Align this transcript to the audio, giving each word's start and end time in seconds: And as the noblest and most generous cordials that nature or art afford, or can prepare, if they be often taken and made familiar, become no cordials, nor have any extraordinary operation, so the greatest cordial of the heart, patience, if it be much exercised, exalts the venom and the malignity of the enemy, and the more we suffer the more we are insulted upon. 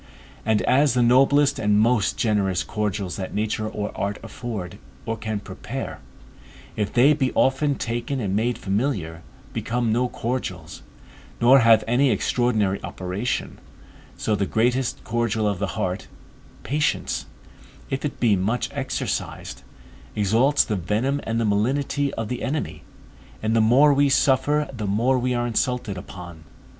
And 0.47 0.63
as 0.63 0.95
the 0.95 1.03
noblest 1.03 1.59
and 1.59 1.79
most 1.79 2.17
generous 2.17 2.63
cordials 2.63 3.17
that 3.17 3.35
nature 3.35 3.69
or 3.69 3.95
art 3.95 4.17
afford, 4.23 4.79
or 5.05 5.15
can 5.15 5.39
prepare, 5.39 5.99
if 6.75 6.91
they 6.91 7.13
be 7.13 7.31
often 7.33 7.75
taken 7.75 8.19
and 8.19 8.35
made 8.35 8.57
familiar, 8.57 9.21
become 9.53 9.91
no 9.91 10.09
cordials, 10.09 10.81
nor 11.39 11.59
have 11.59 11.83
any 11.87 12.09
extraordinary 12.09 12.83
operation, 12.83 13.59
so 14.17 14.33
the 14.33 14.47
greatest 14.47 15.03
cordial 15.03 15.47
of 15.47 15.59
the 15.59 15.77
heart, 15.77 16.07
patience, 16.63 17.27
if 17.91 18.03
it 18.03 18.19
be 18.19 18.35
much 18.35 18.69
exercised, 18.73 19.61
exalts 20.15 20.63
the 20.63 20.75
venom 20.75 21.21
and 21.25 21.39
the 21.39 21.45
malignity 21.45 22.11
of 22.15 22.27
the 22.27 22.41
enemy, 22.41 22.81
and 23.43 23.55
the 23.55 23.61
more 23.61 23.93
we 23.93 24.09
suffer 24.09 24.67
the 24.73 24.87
more 24.87 25.19
we 25.19 25.35
are 25.35 25.45
insulted 25.45 25.95
upon. 25.95 26.41